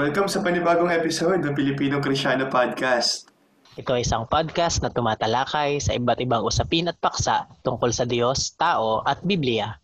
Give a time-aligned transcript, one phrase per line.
[0.00, 3.28] Welcome sa panibagong episode ng Pilipino Krisyano Podcast.
[3.76, 8.56] Ito ay isang podcast na tumatalakay sa iba't ibang usapin at paksa tungkol sa Diyos,
[8.56, 9.76] tao at Biblia.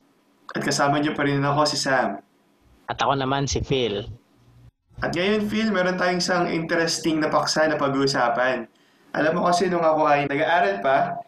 [0.57, 2.17] At kasama niyo pa rin ako si Sam.
[2.89, 4.09] At ako naman si Phil.
[5.05, 8.65] At ngayon, Phil, meron tayong isang interesting na paksa na pag-uusapan.
[9.13, 11.21] Alam mo kasi nung ako ay nag-aaral pa,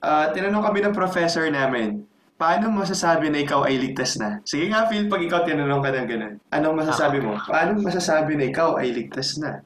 [0.00, 2.08] uh, tinanong kami ng professor namin,
[2.40, 4.40] paano masasabi na ikaw ay ligtas na?
[4.48, 6.34] Sige nga, Phil, pag ikaw tinanong ka ng ganun.
[6.56, 7.36] Anong masasabi mo?
[7.44, 9.60] Paano masasabi na ikaw ay ligtas na?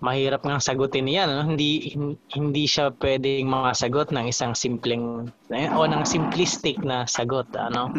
[0.00, 1.28] Mahirap nga sagutin yan.
[1.28, 1.44] No?
[1.52, 1.92] Hindi,
[2.32, 7.46] hindi siya pwedeng makasagot ng isang simpleng o ng simplistic na sagot.
[7.52, 7.92] Ano?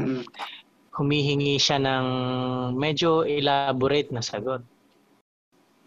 [0.97, 2.05] Humihingi siya ng
[2.73, 4.65] medyo elaborate na sagot.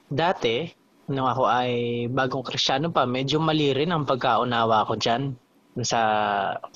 [0.07, 0.71] Dati,
[1.11, 5.35] nung ako ay bagong kristyano pa, medyo mali rin ang pagkaunawa ko dyan
[5.85, 6.01] sa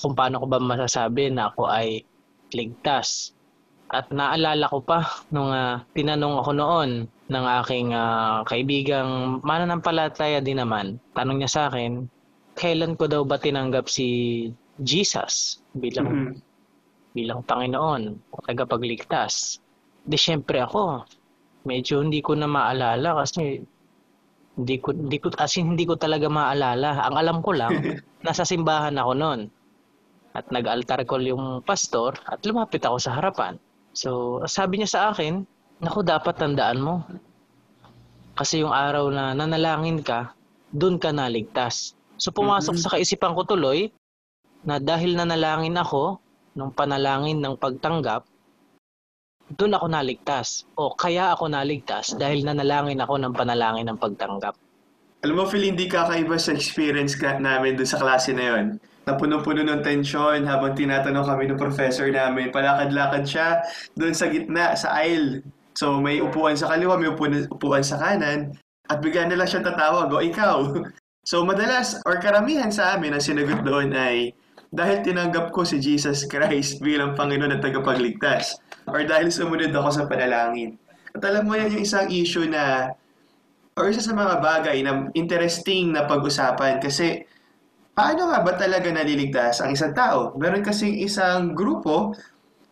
[0.01, 2.05] kung paano ko ba masasabi na ako ay
[2.53, 3.33] ligtas.
[3.91, 5.03] At naalala ko pa
[5.35, 6.91] nung uh, tinanong ako noon
[7.31, 11.03] ng aking uh, kaibigang mananampalataya din naman.
[11.19, 12.07] Tanong niya sa akin,
[12.55, 16.35] kailan ko daw ba tinanggap si Jesus bilang mm-hmm.
[17.19, 19.59] bilang Panginoon o tagapagligtas?
[20.07, 21.03] Di syempre ako,
[21.67, 23.63] medyo hindi ko na maalala kasi
[24.55, 27.01] hindi ko, hindi ko, as in, hindi ko talaga maalala.
[27.11, 27.75] Ang alam ko lang,
[28.25, 29.41] nasa simbahan ako noon.
[30.31, 33.59] At nag-altar call yung pastor at lumapit ako sa harapan.
[33.91, 35.43] So, sabi niya sa akin,
[35.83, 37.03] naku, dapat tandaan mo.
[38.39, 40.31] Kasi yung araw na nanalangin ka,
[40.71, 41.99] doon ka naligtas.
[42.15, 42.87] So, pumasok mm-hmm.
[42.87, 43.91] sa kaisipan ko tuloy
[44.63, 46.23] na dahil nanalangin ako
[46.55, 48.23] nung panalangin ng pagtanggap,
[49.59, 50.63] doon ako naligtas.
[50.79, 54.55] O kaya ako naligtas dahil nanalangin ako ng panalangin ng pagtanggap.
[55.21, 58.65] Alam mo, Phil, hindi kakaiba sa experience ka namin doon sa klase na yon.
[59.05, 62.49] Na puno-puno ng tensyon habang tinatanong kami ng professor namin.
[62.49, 63.61] Palakad-lakad siya
[64.01, 65.45] doon sa gitna, sa aisle.
[65.77, 68.57] So may upuan sa kaliwa, may upuan, sa kanan.
[68.89, 70.59] At bigyan nila siya tatawag, o ikaw.
[71.21, 74.33] So madalas, or karamihan sa amin, ang sinagot doon ay,
[74.73, 78.57] dahil tinanggap ko si Jesus Christ bilang Panginoon at tagapagligtas.
[78.89, 80.81] Or dahil sumunod ako sa panalangin.
[81.13, 82.97] At alam mo yan yung isang issue na
[83.79, 87.23] or isa sa mga bagay na interesting na pag-usapan kasi
[87.95, 90.35] paano nga ba talaga naliligtas ang isang tao?
[90.35, 92.15] Meron kasing isang grupo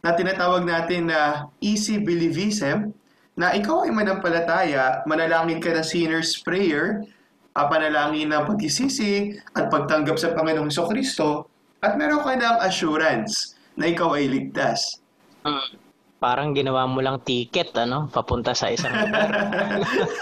[0.02, 2.94] na tinatawag natin na easy believism
[3.38, 7.06] na ikaw ay manampalataya, manalangin ka ng sinner's prayer,
[7.54, 11.46] uh, panalangin ng pagkisisi at pagtanggap sa Panginoong Kristo
[11.78, 14.98] at meron ka ng assurance na ikaw ay ligtas.
[15.46, 15.87] Hmm
[16.18, 19.30] parang ginawa mo lang ticket ano papunta sa isang lugar.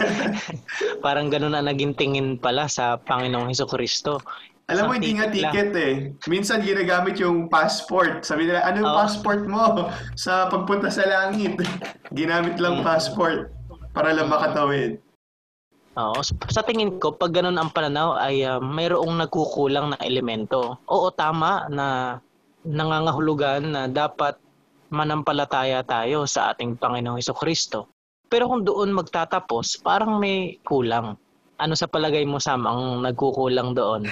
[1.05, 4.21] parang ganun na naging tingin pala sa Panginoong Heso Kristo.
[4.67, 5.79] Alam mo, hindi nga ticket lang.
[5.79, 5.95] eh.
[6.27, 8.27] Minsan ginagamit yung passport.
[8.27, 8.99] Sabi nila, ano yung oh.
[8.99, 9.63] passport mo
[10.27, 11.63] sa pagpunta sa langit?
[12.19, 12.85] Ginamit lang mm.
[12.85, 13.55] passport
[13.95, 14.99] para lang makatawid.
[15.97, 16.19] Oo.
[16.51, 20.83] Sa tingin ko, pag ganun ang pananaw ay uh, mayroong nagkukulang na elemento.
[20.91, 22.19] Oo, tama na
[22.67, 24.35] nangangahulugan na dapat
[24.91, 27.91] manampalataya tayo sa ating Panginoong Heso Kristo.
[28.27, 31.15] Pero kung doon magtatapos, parang may kulang.
[31.57, 34.05] Ano sa palagay mo, Sam, ang nagkukulang doon?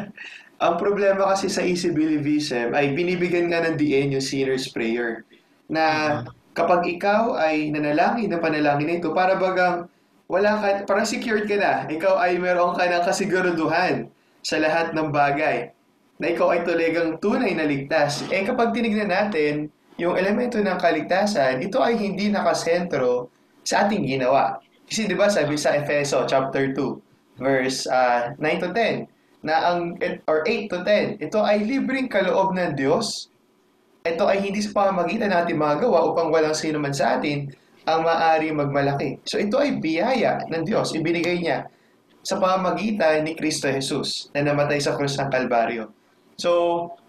[0.64, 5.26] ang problema kasi sa easy believism ay binibigyan nga ng DN yung sinner's prayer.
[5.66, 6.32] Na uh-huh.
[6.54, 9.90] kapag ikaw ay nanalangin ng panalangin na ito, para bagang
[10.30, 11.72] wala ka, parang secured ka na.
[11.90, 13.94] Ikaw ay meron ka ng kasiguraduhan
[14.44, 15.72] sa lahat ng bagay
[16.18, 18.26] na ikaw ay talagang tunay na ligtas.
[18.28, 23.28] Eh kapag tinignan natin, yung elemento ng kaligtasan, ito ay hindi nakasentro
[23.66, 24.62] sa ating ginawa.
[24.86, 29.54] Kasi 'di ba sabi sa Efeso chapter 2 verse uh, ah, 9 to 10 na
[29.70, 29.94] ang
[30.26, 33.30] or 8 to 10, ito ay libreng kaloob ng Diyos.
[34.02, 37.50] Ito ay hindi sa pamamagitan natin magawa upang walang sino man sa atin
[37.86, 39.22] ang maaari magmalaki.
[39.28, 41.68] So ito ay biyaya ng Diyos, ibinigay niya
[42.26, 45.88] sa pamamagitan ni Kristo Jesus na namatay sa krus ng Kalbaryo.
[46.38, 46.50] So,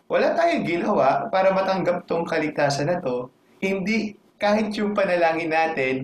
[0.09, 3.29] wala tayong ginawa para matanggap tong kaligtasan na to,
[3.61, 5.96] hindi kahit yung panalangin natin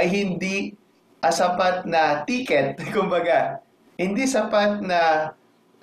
[0.00, 0.72] ay hindi
[1.20, 3.60] asapat na ticket, kumbaga,
[4.00, 5.30] hindi sapat na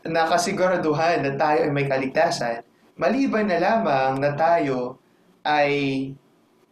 [0.01, 2.65] nakasiguraduhan na tayo ay may kaligtasan,
[2.97, 4.97] maliban na lamang na tayo
[5.45, 5.69] ay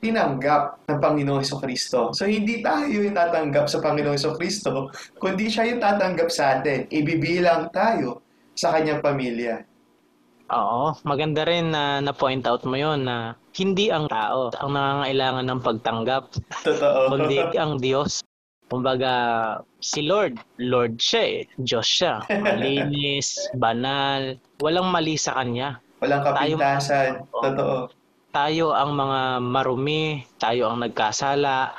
[0.01, 2.13] tinanggap ng Panginoong Heso Kristo.
[2.13, 6.85] So, hindi tayo yung tatanggap sa Panginoong Heso Kristo, kundi siya yung tatanggap sa atin.
[6.89, 8.21] Ibibilang tayo
[8.53, 9.65] sa kanyang pamilya.
[10.53, 15.61] Oo, maganda rin na na-point out mo yon na hindi ang tao ang nangangailangan ng
[15.65, 16.23] pagtanggap.
[16.61, 17.09] Totoo.
[17.09, 18.21] Kundi ang Diyos.
[18.69, 19.13] Kumbaga,
[19.81, 21.39] si Lord, Lord siya eh.
[21.57, 22.21] Diyos siya.
[22.29, 25.81] Malinis, banal, walang mali sa Kanya.
[26.01, 27.25] Walang kapintasan.
[27.25, 27.77] Tayo, Totoo.
[28.29, 31.73] Tayo ang mga marumi, tayo ang nagkasala.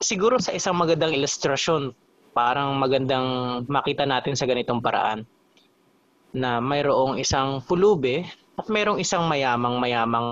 [0.00, 1.92] siguro sa isang magandang ilustrasyon,
[2.32, 5.28] parang magandang makita natin sa ganitong paraan
[6.34, 8.26] na mayroong isang pulube
[8.58, 10.28] at mayroong isang mayamang-mayamang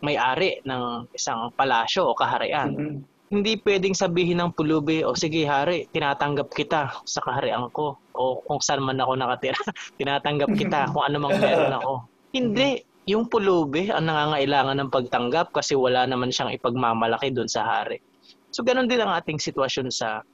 [0.00, 2.72] may-ari ng isang palasyo o kaharian.
[2.72, 2.98] Mm-hmm.
[3.30, 7.94] Hindi pwedeng sabihin ng pulubi, o sige hari, tinatanggap kita sa kaharian ko.
[8.18, 9.60] O kung saan man ako nakatira,
[10.00, 11.92] tinatanggap kita kung ano mang meron ako.
[12.34, 12.82] Hindi.
[13.06, 18.02] Yung pulubi ang nangangailangan ng pagtanggap kasi wala naman siyang ipagmamalaki doon sa hari.
[18.50, 20.26] So ganun din ang ating sitwasyon sa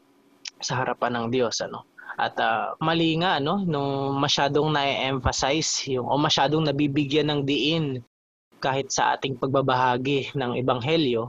[0.60, 1.84] sa harapan ng Diyos ano.
[2.16, 7.86] At uh, mali nga no nung masyadong na-emphasize yung o masyadong nabibigyan ng diin
[8.56, 11.28] kahit sa ating pagbabahagi ng ebanghelyo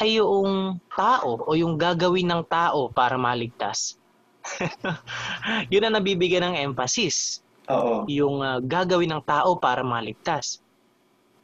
[0.00, 3.96] ay yung tao o yung gagawin ng tao para maligtas.
[5.72, 7.40] Yun ang nabibigyan ng emphasis.
[7.68, 8.04] Oo.
[8.08, 10.60] Yung uh, gagawin ng tao para maligtas.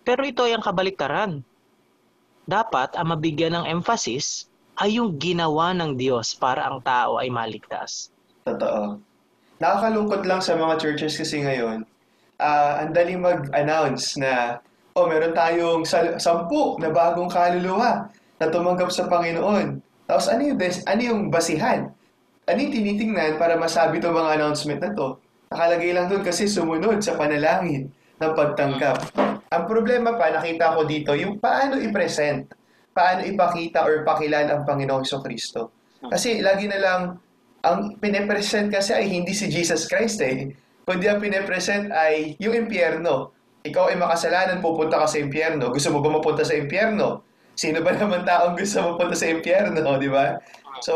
[0.02, 1.44] Pero ito ay ang kabaliktaran.
[2.48, 4.48] Dapat ang mabigyan ng emphasis
[4.80, 8.08] ay yung ginawa ng Diyos para ang tao ay maligtas.
[8.54, 8.96] Totoo.
[9.58, 11.82] Nakakalungkot lang sa mga churches kasi ngayon,
[12.38, 14.62] uh, ang daling mag-announce na
[14.94, 15.82] oh, meron tayong
[16.18, 19.78] sampu na bagong kaluluwa na tumanggap sa Panginoon.
[20.10, 21.90] Tapos ano yung, des- ano yung basihan?
[22.48, 25.08] Ano yung tinitingnan para masabi itong mga announcement na to?
[25.52, 29.14] Nakalagay lang doon kasi sumunod sa panalangin ng pagtanggap.
[29.48, 32.50] Ang problema pa, nakita ko dito, yung paano i-present,
[32.92, 35.72] paano ipakita or pakilala ang Panginoong Kristo.
[36.04, 37.00] Kasi lagi na lang,
[37.66, 40.55] ang pinipresent kasi ay hindi si Jesus Christ eh.
[40.87, 43.34] Kundi ang pinipresent ay yung impyerno.
[43.66, 45.75] Ikaw ay makasalanan, pupunta ka sa impyerno.
[45.75, 47.26] Gusto mo ba mapunta sa impyerno?
[47.58, 50.38] Sino ba naman taong gusto mapunta sa impyerno, di ba?
[50.81, 50.94] So,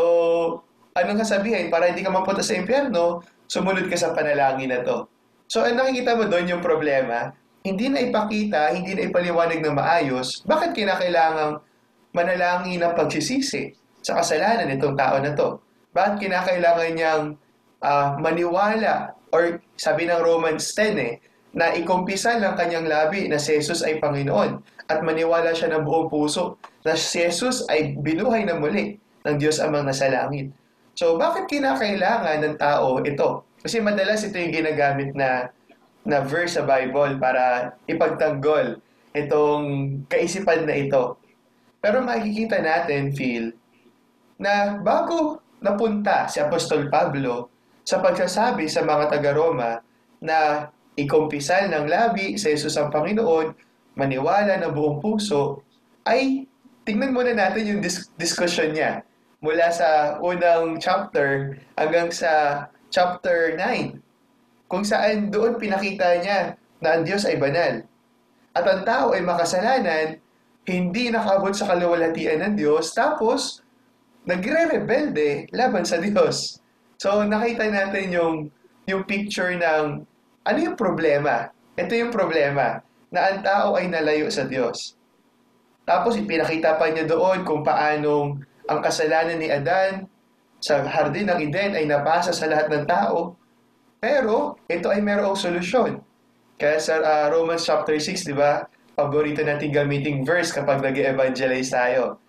[0.95, 1.67] anong kasabihin?
[1.67, 3.21] Para hindi ka mapunta sa impyerno,
[3.51, 5.05] sumunod ka sa panalangin na to.
[5.51, 10.41] So, ang nakikita mo doon yung problema, hindi na ipakita, hindi na ipaliwanag na maayos,
[10.47, 11.59] bakit kinakailangang
[12.15, 15.59] manalangin ng pagsisisi sa kasalanan nitong tao na to?
[15.93, 17.23] Bakit kinakailangan niyang
[17.85, 21.13] uh, maniwala or sabi ng Romans 10 eh,
[21.53, 24.57] na ikumpisan ng kanyang labi na si Jesus ay Panginoon
[24.89, 29.61] at maniwala siya ng buong puso na si Jesus ay binuhay na muli ng Diyos
[29.61, 30.49] amang nasa langit.
[30.97, 33.45] So, bakit kinakailangan ng tao ito?
[33.61, 35.49] Kasi madalas ito yung ginagamit na,
[36.05, 38.81] na verse sa Bible para ipagtanggol
[39.13, 39.65] itong
[40.09, 41.17] kaisipan na ito.
[41.79, 43.53] Pero makikita natin, Phil,
[44.41, 47.47] na bago napunta si Apostol Pablo
[47.87, 49.79] sa pagsasabi sa mga taga-Roma
[50.19, 50.67] na
[50.99, 53.55] ikumpisal ng labi sa Jesus ang Panginoon,
[53.95, 55.63] maniwala na buong puso,
[56.03, 56.43] ay
[56.83, 59.07] tingnan muna natin yung dis- discussion niya
[59.39, 63.99] mula sa unang chapter hanggang sa chapter 9
[64.67, 67.83] kung saan doon pinakita niya na ang Diyos ay banal.
[68.53, 70.19] At ang tao ay makasalanan
[70.63, 73.62] hindi nakabot sa kaluwalhatian ng Diyos tapos
[74.27, 76.59] nagre-rebelde laban sa Diyos.
[76.99, 78.35] So nakita natin yung
[78.87, 80.03] yung picture ng
[80.43, 81.51] ano yung problema?
[81.73, 84.97] Ito yung problema, na ang tao ay nalayo sa Diyos.
[85.83, 90.07] Tapos ipinakita pa niya doon kung paanong ang kasalanan ni Adan
[90.63, 93.35] sa hardin ng Eden ay napasa sa lahat ng tao.
[93.99, 95.99] Pero ito ay mayroong solusyon.
[96.55, 98.63] Kaya sa uh, Romans chapter 6, di ba?
[98.95, 102.19] Paborito natin gamiting verse kapag nag evangelize tayo.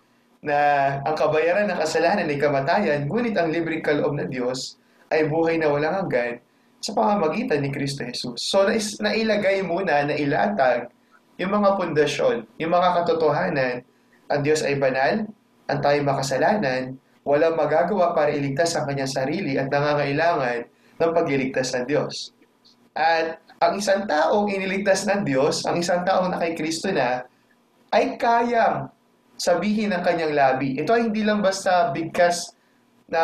[0.45, 0.59] Na
[1.01, 4.77] ang kabayaran ng kasalanan ay kamatayan, ngunit ang libreng kaloob ng Diyos
[5.09, 6.37] ay buhay na walang hanggan
[6.85, 8.45] sa pamamagitan ni Kristo Jesus.
[8.45, 10.93] So, nais, nailagay muna, na ilatag
[11.41, 13.81] yung mga pundasyon, yung mga katotohanan,
[14.29, 15.25] ang Diyos ay banal,
[15.65, 16.93] ang tayo makasalanan,
[17.25, 20.69] walang magagawa para iligtas ang kanyang sarili at nangangailangan
[21.01, 22.37] ng pagliligtas ng Diyos.
[22.93, 27.25] At ang isang taong iniligtas ng Diyos, ang isang taong na kay Kristo na,
[27.91, 28.93] ay kayang
[29.35, 30.75] sabihin ng kanyang labi.
[30.79, 32.55] Ito ay hindi lang basta bigkas
[33.05, 33.21] na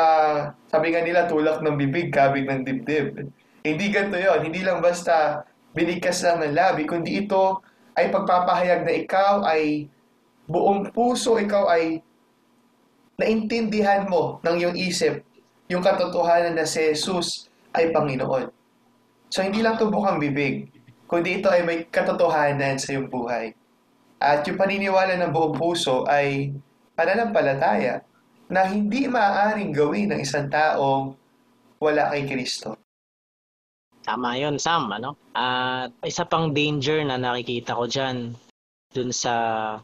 [0.69, 3.27] sabi nga nila tulak ng bibig, kabig ng dibdib.
[3.61, 7.61] Hindi ganito yon Hindi lang basta binigkas lang ng labi, kundi ito
[7.95, 9.87] ay pagpapahayag na ikaw ay
[10.47, 12.03] buong puso, ikaw ay
[13.21, 15.21] naintindihan mo ng iyong isip
[15.71, 18.51] yung katotohanan na si Jesus ay Panginoon.
[19.31, 20.67] So, hindi lang ito bukang bibig,
[21.07, 23.55] kundi ito ay may katotohanan sa iyong buhay.
[24.21, 26.53] At yung paniniwala ng buong puso ay
[26.93, 28.05] pananampalataya
[28.53, 31.17] na hindi maaaring gawin ng isang taong
[31.81, 32.77] wala kay Kristo.
[34.05, 34.93] Tama yon Sam.
[34.93, 35.17] Ano?
[35.33, 38.37] At isa pang danger na nakikita ko dyan
[38.91, 39.33] dun sa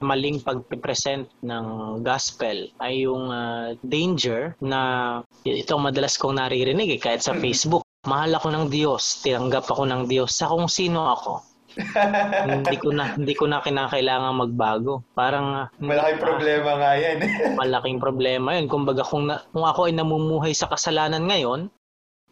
[0.04, 1.66] maling pag-present ng
[2.04, 7.34] gospel ay yung uh, danger na ito madalas kong naririnig eh, kahit sa.
[7.42, 7.82] Facebook.
[8.08, 11.44] Mahal ako ng Diyos, tinanggap ako ng Diyos sa kung sino ako.
[11.78, 15.06] Hindi ko na hindi ko na kinakailangan magbago.
[15.14, 17.18] Parang malaking problema nga 'yan.
[17.62, 18.66] malaking problema 'yun.
[18.66, 21.70] Kumbaga kung na, kung ako ay namumuhay sa kasalanan ngayon,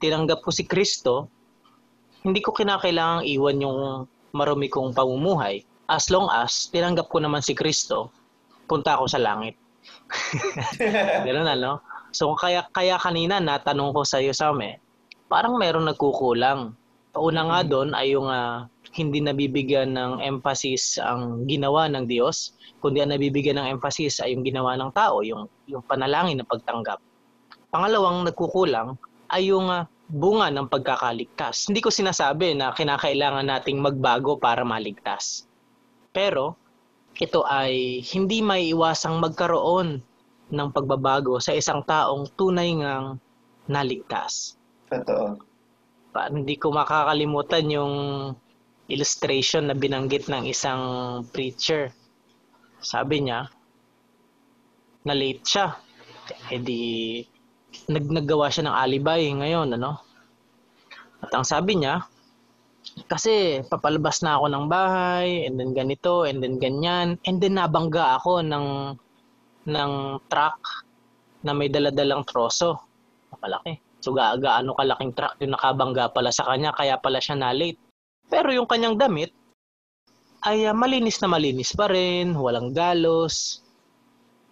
[0.01, 1.29] tinanggap ko si Kristo,
[2.25, 3.79] hindi ko kinakailangang iwan yung
[4.33, 5.63] marumi kong pamumuhay.
[5.85, 8.09] As long as tinanggap ko naman si Kristo,
[8.65, 9.53] punta ako sa langit.
[11.29, 11.85] Ganun ano?
[12.09, 14.81] So kaya kaya kanina natanong ko sa iyo Same,
[15.29, 16.73] parang meron nagkukulang.
[17.15, 17.67] Una nga mm.
[17.69, 23.59] doon ay yung uh, hindi nabibigyan ng emphasis ang ginawa ng Diyos, kundi ang nabibigyan
[23.59, 27.03] ng emphasis ay yung ginawa ng tao, yung, yung panalangin na pagtanggap.
[27.75, 28.95] Pangalawang nagkukulang
[29.35, 31.67] ay yung uh, bunga ng pagkakaligtas.
[31.67, 35.43] Hindi ko sinasabi na kinakailangan nating magbago para maligtas.
[36.15, 36.55] Pero
[37.19, 39.99] ito ay hindi may iwasang magkaroon
[40.51, 43.17] ng pagbabago sa isang taong tunay ngang
[43.65, 44.55] naligtas.
[44.87, 45.41] Totoo.
[46.13, 47.93] Pa, hindi ko makakalimutan yung
[48.89, 50.81] illustration na binanggit ng isang
[51.33, 51.89] preacher.
[52.81, 53.49] Sabi niya,
[55.05, 55.77] na late siya.
[56.49, 56.81] E di,
[57.89, 60.01] nag naggawa siya ng alibay ngayon, ano?
[61.21, 62.05] At ang sabi niya,
[63.09, 68.17] kasi papalabas na ako ng bahay, and then ganito, and then ganyan, and then nabangga
[68.21, 68.97] ako ng
[69.65, 69.91] ng
[70.29, 70.61] truck
[71.41, 72.81] na may daladalang troso.
[73.41, 73.77] Malaki.
[74.01, 77.81] So gaano kalaking truck yung nakabangga pala sa kanya, kaya pala siya na late.
[78.29, 79.31] Pero yung kanyang damit
[80.45, 83.65] ay uh, malinis na malinis pa rin, walang galos,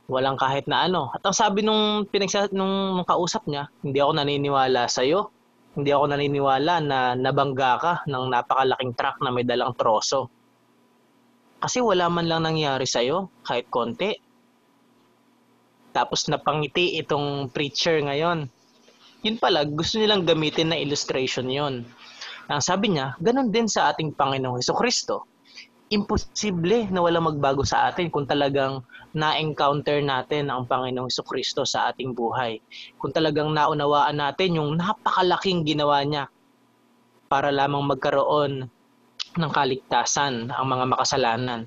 [0.10, 1.14] walang kahit na ano.
[1.14, 5.30] At ang sabi nung pinagsa nung, nung kausap niya, hindi ako naniniwala sa iyo.
[5.74, 10.30] Hindi ako naniniwala na nabangga ka ng napakalaking truck na may dalang troso.
[11.62, 14.14] Kasi wala man lang nangyari sa iyo, kahit konti.
[15.94, 18.50] Tapos napangiti itong preacher ngayon.
[19.24, 21.86] Yun pala, gusto nilang gamitin na illustration yon
[22.52, 25.28] ang sabi niya, ganun din sa ating Panginoong Heso Kristo.
[25.94, 28.82] Imposible na wala magbago sa atin kung talagang
[29.14, 32.60] na-encounter natin ang Panginoong Heso Kristo sa ating buhay.
[33.00, 36.28] Kung talagang naunawaan natin yung napakalaking ginawa niya
[37.32, 38.68] para lamang magkaroon
[39.34, 41.62] ng kaligtasan ang mga makasalanan.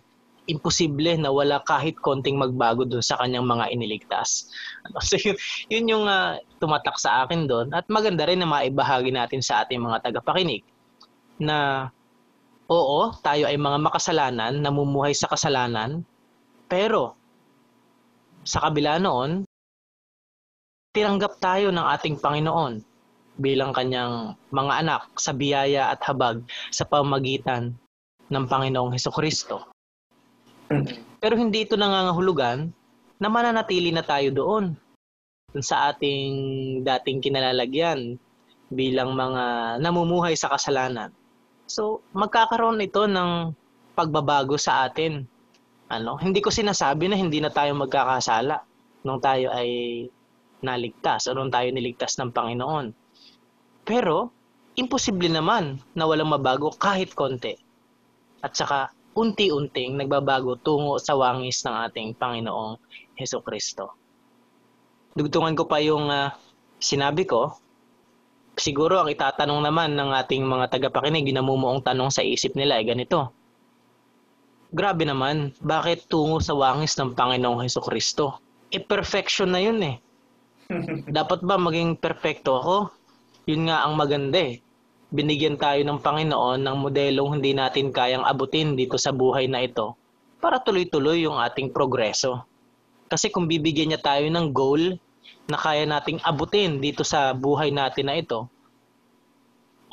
[0.46, 4.46] Imposible na wala kahit konting magbago doon sa kanyang mga iniligtas.
[5.02, 5.34] So yun,
[5.66, 9.80] yun yung uh, tumatak sa akin doon at maganda rin na maibahagi natin sa ating
[9.80, 10.64] mga tagapakinig
[11.36, 11.88] na
[12.66, 16.02] oo, tayo ay mga makasalanan, namumuhay sa kasalanan,
[16.66, 17.14] pero
[18.42, 19.46] sa kabila noon,
[20.94, 22.82] tinanggap tayo ng ating Panginoon
[23.36, 26.40] bilang kanyang mga anak sa biyaya at habag
[26.72, 27.76] sa pamagitan
[28.32, 29.68] ng Panginoong Heso Kristo.
[31.20, 32.72] Pero hindi ito nangangahulugan
[33.20, 34.74] na mananatili na tayo doon
[35.62, 36.32] sa ating
[36.82, 38.18] dating kinalalagyan
[38.66, 41.14] bilang mga namumuhay sa kasalanan.
[41.70, 43.54] So, magkakaroon ito ng
[43.94, 45.24] pagbabago sa atin.
[45.86, 48.58] Ano, hindi ko sinasabi na hindi na tayo magkakasala
[49.06, 50.02] nung tayo ay
[50.66, 52.90] naligtas o nung tayo niligtas ng Panginoon.
[53.86, 54.34] Pero,
[54.74, 57.54] imposible naman na walang mabago kahit konti.
[58.42, 62.76] At saka, unti-unting nagbabago tungo sa wangis ng ating Panginoong
[63.14, 64.05] Heso Kristo
[65.16, 66.30] dugtungan ko pa yung uh,
[66.76, 67.56] sinabi ko,
[68.56, 72.84] siguro ang itatanong naman ng ating mga tagapakinig, yung namumuong tanong sa isip nila ay
[72.84, 73.32] ganito.
[74.76, 78.36] Grabe naman, bakit tungo sa wangis ng Panginoong Heso Kristo?
[78.68, 79.96] E perfection na yun eh.
[81.16, 82.76] Dapat ba maging perfecto ako?
[83.46, 84.60] Yun nga ang maganda eh.
[85.14, 89.94] Binigyan tayo ng Panginoon ng modelong hindi natin kayang abutin dito sa buhay na ito
[90.42, 92.42] para tuloy-tuloy yung ating progreso.
[93.06, 94.98] Kasi kung bibigyan niya tayo ng goal
[95.46, 98.50] na kaya nating abutin dito sa buhay natin na ito,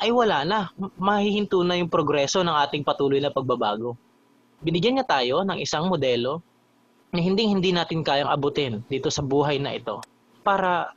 [0.02, 0.60] ay wala na.
[0.98, 3.94] Mahihinto na yung progreso ng ating patuloy na pagbabago.
[4.60, 6.42] Binigyan niya tayo ng isang modelo
[7.14, 10.02] na hindi hindi natin kayang abutin dito sa buhay na ito
[10.42, 10.90] para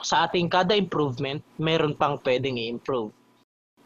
[0.00, 3.10] sa ating kada improvement, meron pang pwedeng i-improve.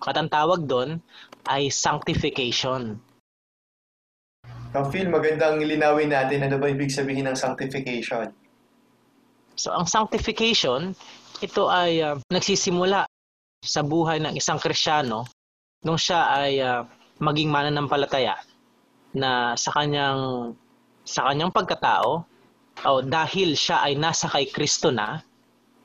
[0.02, 1.02] At ang tawag doon
[1.50, 3.02] ay sanctification.
[4.76, 8.30] Ang Phil, magandang linawin natin ano ba ibig sabihin ng sanctification.
[9.58, 10.94] So ang sanctification,
[11.42, 13.02] ito ay uh, nagsisimula
[13.58, 15.26] sa buhay ng isang Kristiyano
[15.82, 16.86] nung siya ay uh,
[17.18, 18.38] maging mananampalataya
[19.10, 20.54] na sa kanyang
[21.02, 22.22] sa kanyang pagkatao
[22.86, 25.18] o dahil siya ay nasa kay Kristo na,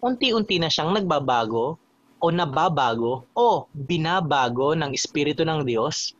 [0.03, 1.81] unti-unti na siyang nagbabago
[2.21, 6.13] o nababago o binabago ng Espiritu ng Diyos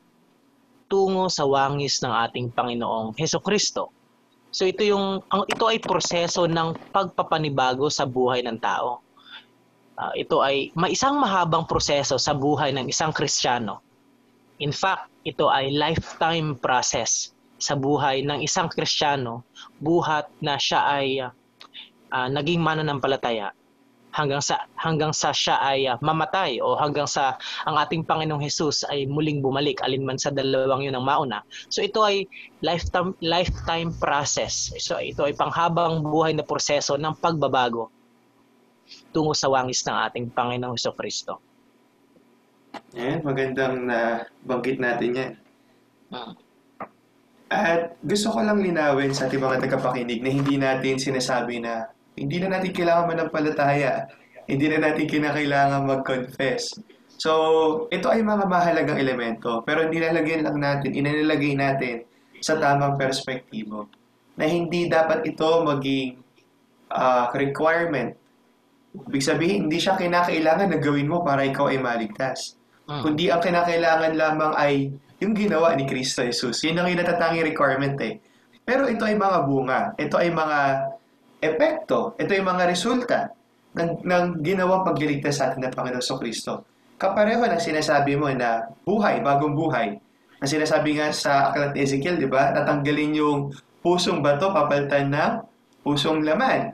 [0.90, 3.94] tungo sa wangis ng ating Panginoong Heso Kristo.
[4.54, 9.02] So ito yung ang ito ay proseso ng pagpapanibago sa buhay ng tao.
[9.98, 13.82] Uh, ito ay may isang mahabang proseso sa buhay ng isang Kristiyano
[14.62, 19.48] In fact, ito ay lifetime process sa buhay ng isang Kristiyano
[19.82, 23.56] buhat na siya ay uh, naging mananampalataya
[24.14, 28.86] hanggang sa hanggang sa siya ay uh, mamatay o hanggang sa ang ating Panginoong Hesus
[28.94, 31.42] ay muling bumalik alinman sa dalawang yun ang mauna.
[31.74, 32.30] So ito ay
[32.62, 34.72] lifetime lifetime process.
[34.78, 37.90] So ito ay panghabang buhay na proseso ng pagbabago
[39.10, 41.42] tungo sa wangis ng ating Panginoong Hesus Kristo.
[42.94, 45.32] Ayan, magandang na banggit natin yan.
[46.14, 46.34] Hmm.
[47.54, 51.86] At gusto ko lang linawin sa ating mga tagapakinig na hindi natin sinasabi na
[52.18, 54.08] hindi na natin kailangan manampalataya.
[54.44, 56.76] Hindi na natin kinakailangan mag-confess.
[57.16, 57.32] So,
[57.94, 62.04] ito ay mga mahalagang elemento, pero nilalagyan lang natin, inanilagay natin
[62.44, 63.88] sa tamang perspektibo
[64.36, 66.20] na hindi dapat ito maging
[66.92, 68.12] uh, requirement.
[68.94, 72.60] Ibig sabihin, hindi siya kinakailangan na gawin mo para ikaw ay maligtas.
[72.84, 73.00] Hmm.
[73.00, 74.92] Kundi ang kinakailangan lamang ay
[75.24, 76.60] yung ginawa ni Kristo Jesus.
[76.68, 78.20] Yun ang inatatanging requirement eh.
[78.68, 79.82] Pero ito ay mga bunga.
[79.96, 80.60] Ito ay mga
[81.44, 82.16] epekto.
[82.16, 83.20] Ito ay mga resulta
[83.76, 86.64] ng, ng ginawang pagliligtas sa atin ng Panginoon so Kristo.
[86.96, 90.00] Kapareho na sinasabi mo na buhay, bagong buhay.
[90.40, 92.56] Ang sinasabi nga sa aklat Ezekiel, di ba?
[92.56, 93.40] Natanggalin yung
[93.84, 95.34] pusong bato, papalitan ng
[95.84, 96.72] pusong laman.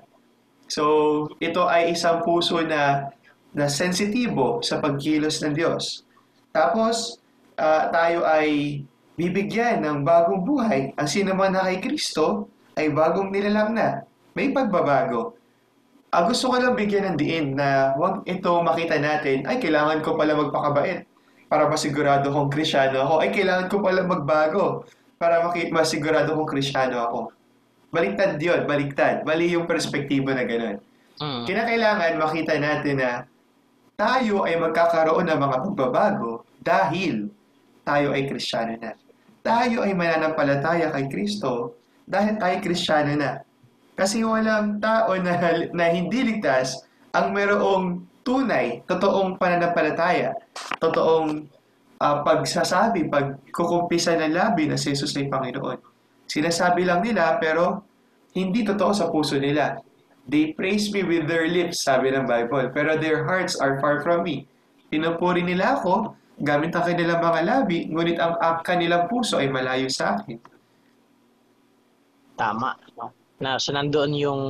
[0.70, 3.10] So, ito ay isang puso na
[3.50, 6.06] na sensitibo sa pagkilos ng Diyos.
[6.54, 7.18] Tapos,
[7.58, 8.82] uh, tayo ay
[9.18, 10.94] bibigyan ng bagong buhay.
[10.94, 12.48] Ang sino man na kay Kristo
[12.78, 14.06] ay bagong nilalang na.
[14.40, 15.36] May pagbabago.
[16.16, 20.16] Uh, gusto ko lang bigyan ng diin na wag ito makita natin, ay kailangan ko
[20.16, 21.04] pala magpakabait
[21.52, 23.20] para masigurado kong krisyano ako.
[23.20, 24.88] Ay kailangan ko pala magbago
[25.20, 25.44] para
[25.76, 27.20] masigurado kong krisyano ako.
[27.92, 29.28] Baliktad yun, baliktad.
[29.28, 30.80] Mali yung perspektibo na gano'n.
[31.20, 31.44] Mm.
[31.44, 33.12] Kinakailangan makita natin na
[34.00, 37.28] tayo ay magkakaroon ng mga pagbabago dahil
[37.84, 38.96] tayo ay kristyano na.
[39.44, 41.76] Tayo ay mananampalataya kay Kristo
[42.08, 43.44] dahil tayo kristyano na.
[44.00, 45.36] Kasi walang tao na,
[45.78, 50.32] na hindi ligtas ang merong tunay, totoong pananampalataya,
[50.80, 51.52] totoong
[52.00, 55.84] uh, pagsasabi, pagkukumpisa ng labi na si Jesus ay Panginoon.
[56.30, 57.84] Sinasabi lang nila pero
[58.38, 59.82] hindi totoo sa puso nila.
[60.30, 64.24] They praise me with their lips, sabi ng Bible, pero their hearts are far from
[64.24, 64.46] me.
[64.94, 69.90] Pinupuri nila ako, gamit ang kanilang mga labi, ngunit ang, ang kanilang puso ay malayo
[69.90, 70.38] sa akin.
[72.38, 72.78] Tama.
[73.40, 74.44] Na, so nandoon yung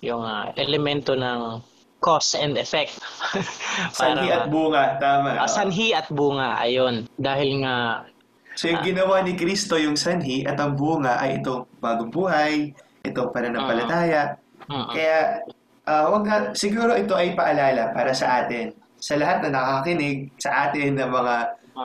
[0.00, 1.60] yung uh, elemento ng
[2.00, 2.96] cause and effect.
[3.96, 5.36] sanhi at bunga, tama.
[5.36, 7.04] Uh, sanhi at bunga, ayun.
[7.20, 8.08] Dahil nga...
[8.56, 12.72] So yung uh, ginawa ni Kristo yung sanhi at ang bunga ay itong bagong buhay,
[13.04, 14.40] itong pananampalataya.
[14.64, 15.44] Uh, uh, Kaya,
[15.84, 20.68] uh, wag nga, siguro ito ay paalala para sa atin sa lahat na nakakinig sa
[20.68, 21.34] atin ng mga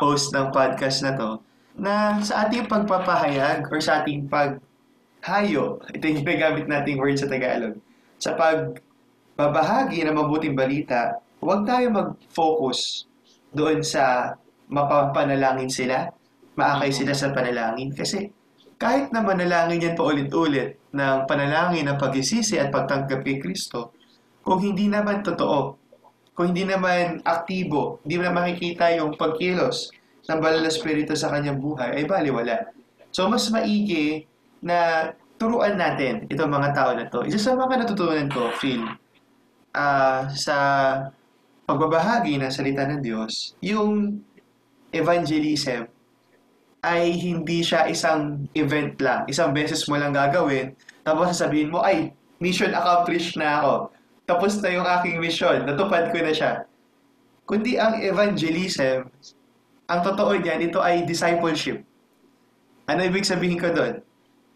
[0.03, 1.39] host ng podcast na to,
[1.79, 4.27] na sa ating pagpapahayag or sa ating
[5.25, 7.81] paghayo, ito yung ginagamit nating word sa Tagalog,
[8.21, 13.09] sa pagbabahagi ng mabuting balita, huwag tayo mag-focus
[13.49, 14.37] doon sa
[14.69, 16.13] mapapanalangin sila,
[16.53, 17.89] maakay sila sa panalangin.
[17.89, 18.29] Kasi
[18.77, 23.97] kahit na manalangin yan paulit-ulit ng panalangin ng pagisisi at pagtanggap kay Kristo,
[24.45, 25.81] kung hindi naman totoo
[26.35, 29.87] kung hindi naman aktibo, hindi na makikita yung pagkilos
[30.27, 32.75] ng banal na spirito sa kanyang buhay, ay baliwala.
[33.15, 34.27] So, mas maigi
[34.65, 37.21] na turuan natin itong mga tao na to.
[37.29, 38.81] Isa sa mga natutunan ko, Phil,
[39.77, 40.57] uh, sa
[41.69, 44.19] pagbabahagi ng salita ng Diyos, yung
[44.89, 45.85] evangelism
[46.81, 49.25] ay hindi siya isang event lang.
[49.29, 50.73] Isang beses mo lang gagawin,
[51.05, 56.17] tapos sasabihin mo, ay, mission accomplished na ako tapos na yung aking mission, natupad ko
[56.17, 56.65] na siya.
[57.45, 59.05] Kundi ang evangelism,
[59.85, 61.85] ang totoo niyan, ito ay discipleship.
[62.89, 64.01] Ano ibig sabihin ko doon?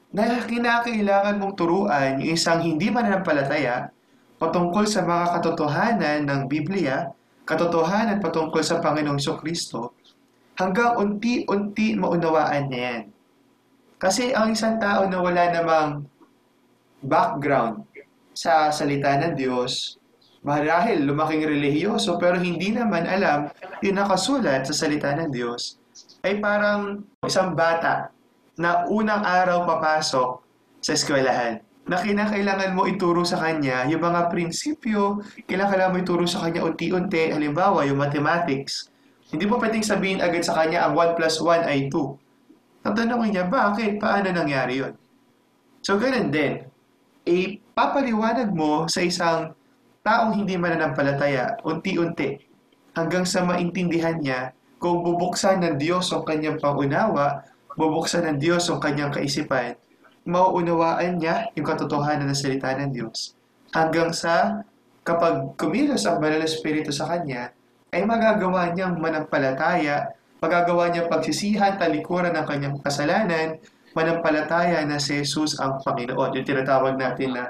[0.09, 3.93] Na kinakailangan mong turuan yung isang hindi mananampalataya
[4.41, 7.13] patungkol sa mga katotohanan ng Biblia,
[7.45, 9.93] katotohanan patungkol sa Panginoong Kristo,
[10.57, 13.01] hanggang unti-unti maunawaan niya yan.
[13.99, 16.07] Kasi ang isang tao na wala namang
[17.05, 17.85] background
[18.33, 19.99] sa salita ng Diyos,
[20.41, 23.51] marahil lumaking relihiyoso pero hindi naman alam
[23.83, 25.77] yung nakasulat sa salita ng Diyos,
[26.23, 28.09] ay parang isang bata
[28.59, 30.43] na unang araw papasok
[30.83, 36.45] sa eskwelahan na kinakailangan mo ituro sa kanya yung mga prinsipyo, kailangan mo ituro sa
[36.45, 38.91] kanya unti-unti, halimbawa yung mathematics.
[39.31, 42.85] Hindi mo pwedeng sabihin agad sa kanya ang 1 plus 1 ay 2.
[42.85, 43.97] Tatanungin niya, bakit?
[43.97, 44.93] Paano nangyari yon?
[45.81, 46.67] So, ganun din
[47.29, 49.53] ipapaliwanag mo sa isang
[50.01, 52.41] taong hindi mananampalataya unti-unti
[52.97, 57.43] hanggang sa maintindihan niya kung bubuksan ng Diyos ang kanyang pangunawa,
[57.79, 59.79] bubuksan ng Diyos ang kanyang kaisipan,
[60.27, 63.39] mauunawaan niya yung katotohanan ng salita ng Diyos.
[63.71, 64.67] Hanggang sa
[65.07, 67.55] kapag kumilos ang banal na Espiritu sa kanya,
[67.95, 70.11] ay magagawa niyang manampalataya,
[70.43, 73.57] magagawa niyang pagsisihan, talikuran ng kanyang kasalanan,
[73.97, 76.35] manampalataya na si Jesus ang Panginoon.
[76.37, 77.43] Yung tinatawag natin na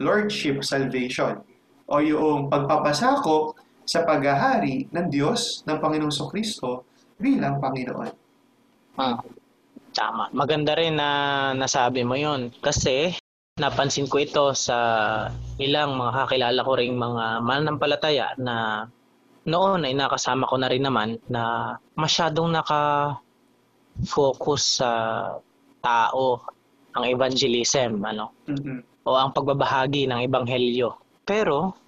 [0.00, 1.44] Lordship Salvation
[1.86, 6.88] o yung pagpapasako sa paghahari ng Diyos, ng Panginoong Kristo
[7.20, 8.10] bilang Panginoon.
[8.98, 9.43] Hmm.
[9.94, 10.26] Tama.
[10.34, 13.14] Maganda rin na nasabi mo yon kasi
[13.54, 14.74] napansin ko ito sa
[15.62, 18.90] ilang mga kakilala ko ring mga mananampalataya na
[19.46, 23.22] noon ay nakasama ko na rin naman na masyadong naka-focus
[24.82, 24.90] sa
[25.78, 26.42] tao
[26.98, 28.34] ang evangelism ano?
[28.50, 29.06] Mm-hmm.
[29.06, 30.98] o ang pagbabahagi ng ebanghelyo.
[31.22, 31.78] Pero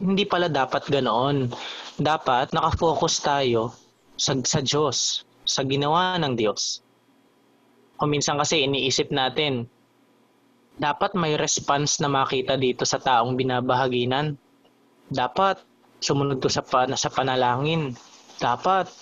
[0.00, 1.52] hindi pala dapat ganoon.
[2.00, 3.76] Dapat naka-focus tayo
[4.16, 6.85] sa, sa Diyos sa ginawa ng Diyos
[7.96, 9.68] o minsan kasi iniisip natin
[10.76, 14.36] dapat may response na makita dito sa taong binabahaginan.
[15.08, 15.64] Dapat
[16.04, 17.96] sumunod to sa, pan sa panalangin.
[18.36, 18.92] Dapat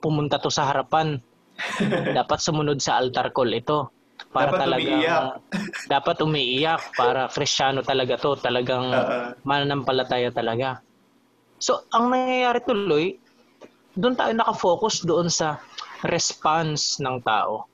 [0.00, 1.20] pumunta to sa harapan.
[2.18, 3.92] dapat sumunod sa altar call ito.
[4.32, 5.22] Para dapat talaga umiiyak.
[5.92, 9.36] dapat umiiyak para kristyano talaga to, talagang uh-uh.
[9.44, 10.80] mananampalataya talaga.
[11.58, 13.18] So, ang nangyayari tuloy,
[13.98, 15.58] doon tayo nakafocus doon sa
[16.06, 17.67] response ng tao.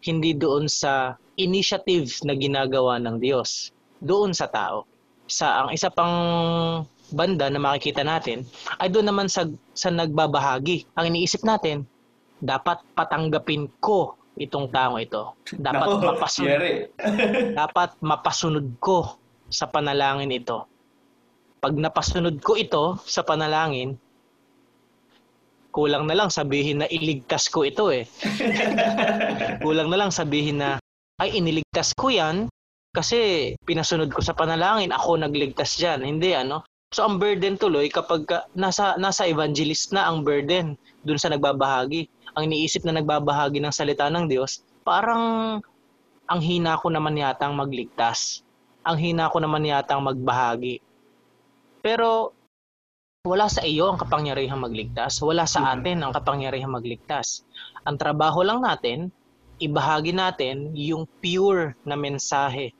[0.00, 4.88] Hindi doon sa initiative na ginagawa ng Diyos doon sa tao.
[5.30, 6.16] Sa ang isa pang
[7.12, 8.46] banda na makikita natin
[8.78, 10.86] ay doon naman sa, sa nagbabahagi.
[10.96, 11.84] Ang iniisip natin,
[12.40, 15.36] dapat patanggapin ko itong taong ito.
[15.52, 16.60] Dapat no, mapasunod.
[17.60, 19.20] dapat mapasunod ko
[19.52, 20.64] sa panalangin ito.
[21.60, 24.00] Pag napasunod ko ito sa panalangin,
[25.70, 28.06] kulang na lang sabihin na iligtas ko ito eh.
[29.64, 30.78] kulang na lang sabihin na
[31.22, 32.50] ay iniligtas ko yan
[32.90, 36.02] kasi pinasunod ko sa panalangin, ako nagligtas diyan.
[36.02, 36.66] Hindi ano.
[36.90, 38.26] So ang burden tuloy kapag
[38.58, 40.74] nasa nasa evangelist na ang burden
[41.06, 42.10] dun sa nagbabahagi.
[42.34, 45.58] Ang iniisip na nagbabahagi ng salita ng Diyos, parang
[46.26, 48.42] ang hina ko naman yatang magligtas.
[48.82, 50.82] Ang hina ko naman yatang magbahagi.
[51.78, 52.34] Pero
[53.20, 55.20] wala sa iyo ang kapangyarihang magligtas.
[55.20, 55.74] Wala sa mm-hmm.
[55.76, 57.44] atin ang kapangyarihang magligtas.
[57.84, 59.12] Ang trabaho lang natin
[59.60, 62.72] ibahagi natin yung pure na mensahe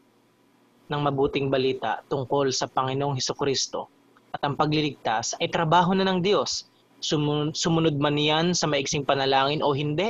[0.88, 3.92] ng mabuting balita tungkol sa Panginoong Heso Kristo.
[4.32, 6.64] At ang pagliligtas ay trabaho na ng Diyos.
[7.04, 10.08] Sumunod man yan sa maiksing panalangin o hindi,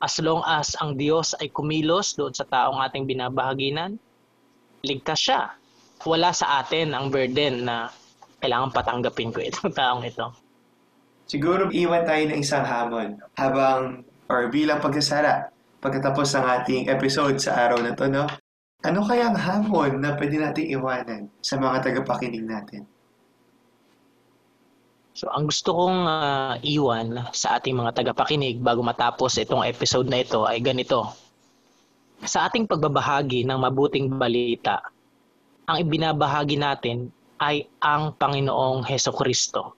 [0.00, 4.00] as long as ang Diyos ay kumilos doon sa taong ating binabahaginan,
[4.80, 5.52] ligtas siya.
[6.08, 7.92] Wala sa atin ang burden na
[8.42, 10.34] kailangan patanggapin ko itong taong ito.
[11.30, 17.54] Siguro iwan tayo ng isang hamon habang or bilang pagsasara pagkatapos ng ating episode sa
[17.66, 18.26] araw na to, no?
[18.82, 22.82] Ano kaya ang hamon na pwede nating iwanan sa mga tagapakinig natin?
[25.12, 30.24] So, ang gusto kong uh, iwan sa ating mga tagapakinig bago matapos itong episode na
[30.24, 31.14] ito ay ganito.
[32.26, 34.82] Sa ating pagbabahagi ng mabuting balita,
[35.68, 39.74] ang ibinabahagi natin ay ang Panginoong Heso Kristo.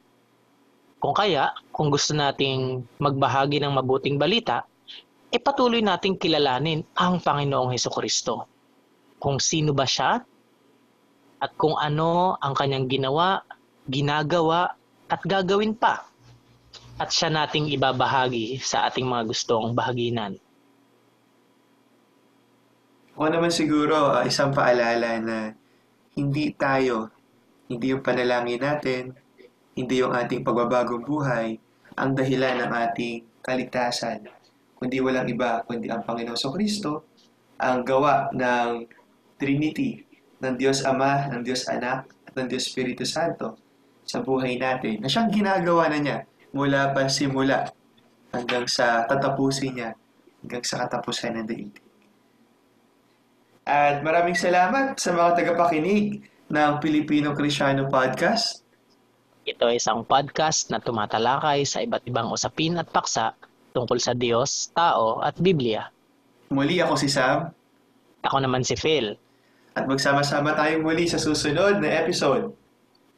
[1.00, 4.68] Kung kaya, kung gusto nating magbahagi ng mabuting balita,
[5.32, 8.44] e patuloy nating kilalanin ang Panginoong Heso Kristo.
[9.16, 10.20] Kung sino ba siya
[11.40, 13.40] at kung ano ang kanyang ginawa,
[13.88, 14.76] ginagawa
[15.08, 16.04] at gagawin pa.
[17.00, 20.38] At siya nating ibabahagi sa ating mga gustong bahaginan.
[23.14, 25.38] Ako naman siguro uh, isang paalala na
[26.18, 27.13] hindi tayo,
[27.70, 29.02] hindi yung panalangin natin,
[29.74, 31.58] hindi yung ating pagbabagong buhay,
[31.94, 34.26] ang dahilan ng ating kaligtasan
[34.84, 37.08] kundi walang iba kundi ang Panginoon So Kristo,
[37.56, 38.84] ang gawa ng
[39.40, 40.04] Trinity,
[40.44, 43.56] ng Diyos Ama, ng Diyos Anak, at ng Diyos Espiritu Santo
[44.04, 46.18] sa buhay natin, na siyang ginagawa na niya
[46.52, 47.64] mula pa simula
[48.36, 49.90] hanggang sa tatapusin niya,
[50.44, 51.80] hanggang sa katapusan ng daigdig.
[53.64, 58.64] At maraming salamat sa mga tagapakinig ng Pilipino Krisyano Podcast.
[59.44, 63.36] Ito ay isang podcast na tumatalakay sa iba't ibang usapin at paksa
[63.76, 65.88] tungkol sa Diyos, tao at Biblia.
[66.48, 67.52] Muli ako si Sam.
[68.24, 69.20] Ako naman si Phil.
[69.74, 72.54] At magsama-sama tayong muli sa susunod na episode.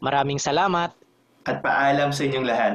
[0.01, 0.91] Maraming salamat.
[1.47, 2.75] At paalam sa inyong lahat.